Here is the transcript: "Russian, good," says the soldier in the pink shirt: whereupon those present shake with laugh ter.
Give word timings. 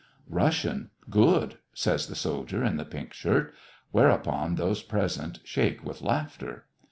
"Russian, 0.31 0.89
good," 1.11 1.57
says 1.75 2.07
the 2.07 2.15
soldier 2.15 2.63
in 2.63 2.77
the 2.77 2.85
pink 2.85 3.13
shirt: 3.13 3.53
whereupon 3.91 4.55
those 4.55 4.81
present 4.81 5.39
shake 5.43 5.85
with 5.85 6.01
laugh 6.01 6.39
ter. 6.39 6.63